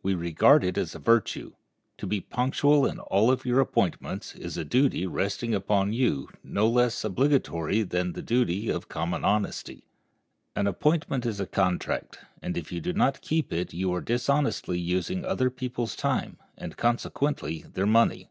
[0.00, 1.54] We regard it as a virtue.
[1.98, 6.68] To be punctual in all of your appointments is a duty resting upon you no
[6.68, 9.82] less obligatory than the duty of common honesty.
[10.54, 14.78] An appointment is a contract, and if you do not keep it you are dishonestly
[14.78, 18.30] using other people's time, and, consequently, their money.